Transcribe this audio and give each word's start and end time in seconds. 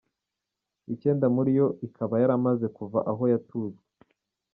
Icyenda 0.93 1.25
muri 1.35 1.51
yo 1.59 1.67
ikaba 1.87 2.13
yaramaze 2.21 2.65
kuva 2.77 2.99
aho 3.11 3.23
yatujwe. 3.31 3.83